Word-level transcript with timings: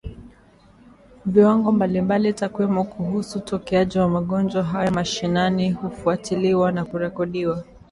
viwango 1.25 1.71
mbalimbali 1.71 2.33
Takwimu 2.33 2.85
kuhusu 2.85 3.39
utokeaji 3.39 3.99
wa 3.99 4.09
magonjwa 4.09 4.63
haya 4.63 4.91
mashinani 4.91 5.71
hufuatiliwa 5.71 6.71
na 6.71 6.85
kurekodiwa 6.85 7.63